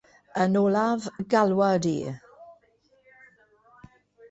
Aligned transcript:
Yn 0.43 0.53
olaf, 0.63 1.01
galwad 1.33 1.83
i. 1.95 1.99